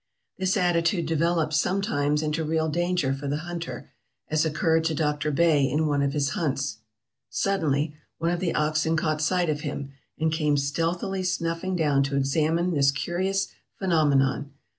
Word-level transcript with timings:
This 0.39 0.57
attitude 0.57 1.05
develops 1.05 1.57
sometimes 1.59 2.23
into 2.23 2.43
real 2.43 2.69
danger 2.69 3.13
for 3.13 3.27
the 3.27 3.37
hunter, 3.45 3.91
as 4.29 4.43
occurred 4.45 4.83
to 4.85 4.95
Dr. 4.95 5.29
Bay 5.29 5.63
in 5.69 5.85
one 5.85 6.01
of 6.01 6.13
his 6.13 6.29
hunts: 6.31 6.79
"Suddenly 7.29 7.93
one 8.17 8.31
of 8.31 8.39
the 8.39 8.55
oxen 8.55 8.97
caught 8.97 9.21
sight 9.21 9.47
of 9.47 9.61
him, 9.61 9.91
and 10.17 10.31
came 10.33 10.57
stealthily 10.57 11.21
snuffing 11.21 11.75
down 11.75 12.01
to 12.01 12.15
examine 12.17 12.71
this 12.71 12.89
curious 12.89 13.49
phenomenon. 13.77 14.49